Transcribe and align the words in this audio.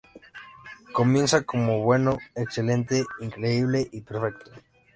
Comienza 0.93 1.43
como 1.43 1.83
"bueno", 1.83 2.17
"excelente", 2.33 3.05
"increíble" 3.19 3.87
y 3.91 4.01
"perfecto". 4.01 4.49